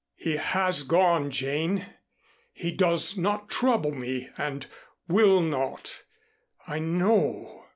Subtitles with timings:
[0.15, 1.85] "He has gone, Jane.
[2.53, 4.65] He does not trouble me and
[5.07, 6.01] will not,
[6.65, 7.65] I know.